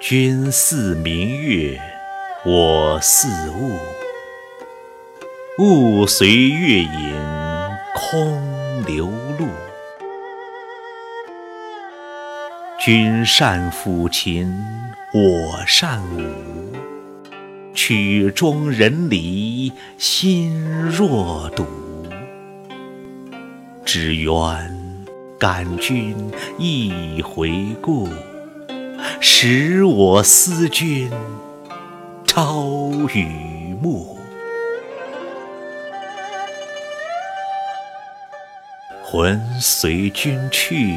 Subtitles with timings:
[0.00, 1.76] 君似明月，
[2.44, 3.76] 我似雾，
[5.58, 7.14] 雾随月影
[7.96, 8.40] 空
[8.86, 9.48] 流露。
[12.78, 14.48] 君善抚琴，
[15.12, 16.22] 我善舞，
[17.74, 21.66] 曲终人离，心若堵。
[23.84, 24.32] 只愿
[25.40, 26.14] 感君
[26.56, 27.50] 一回
[27.82, 28.08] 顾。
[29.20, 31.10] 使我思君
[32.26, 34.16] 朝与暮，
[39.02, 40.96] 魂随君去，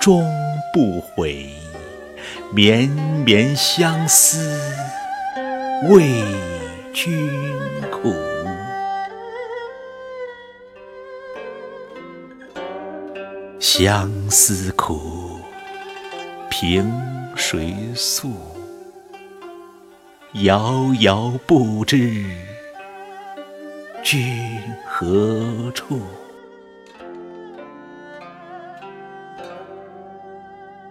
[0.00, 0.24] 终
[0.72, 1.48] 不悔。
[2.54, 2.88] 绵
[3.24, 4.60] 绵相思，
[5.88, 6.24] 为
[6.92, 7.30] 君
[7.90, 8.14] 苦。
[13.58, 15.31] 相思苦。
[16.64, 16.88] 凭
[17.34, 18.30] 谁诉？
[20.44, 22.24] 遥遥不知
[24.04, 26.00] 君何处。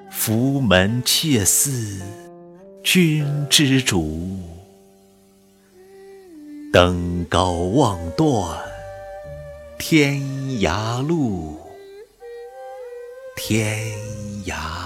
[0.09, 2.03] 福门切似
[2.83, 4.27] 君之主，
[6.73, 8.61] 登高望断
[9.79, 10.19] 天
[10.59, 11.57] 涯路，
[13.37, 13.87] 天
[14.45, 14.80] 涯。